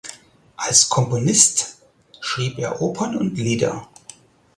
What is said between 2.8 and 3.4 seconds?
Opern und